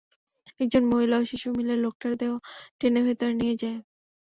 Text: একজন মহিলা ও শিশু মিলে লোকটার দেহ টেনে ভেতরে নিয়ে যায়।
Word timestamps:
একজন 0.59 0.83
মহিলা 0.91 1.15
ও 1.19 1.29
শিশু 1.31 1.47
মিলে 1.57 1.73
লোকটার 1.83 2.13
দেহ 2.21 2.31
টেনে 2.79 3.01
ভেতরে 3.07 3.33
নিয়ে 3.39 3.55
যায়। 3.61 3.77